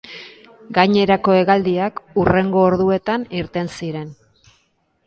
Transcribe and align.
Gainerako 0.77 1.35
hegaldiak 1.41 2.01
hurrengo 2.23 2.65
orduetan 2.71 3.31
irten 3.43 3.73
ziren. 3.79 4.15